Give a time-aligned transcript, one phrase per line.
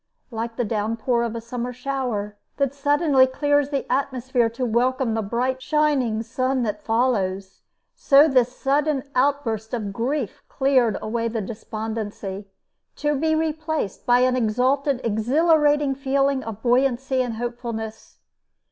[0.31, 5.21] Like the downpour of a summer shower that suddenly clears the atmosphere to welcome the
[5.21, 7.61] bright shining sun that follows,
[7.93, 12.47] so this sudden outburst of grief cleared away the despondency,
[12.95, 18.17] to be replaced by an exalted, exhilarating feeling of buoyancy and hopefulness.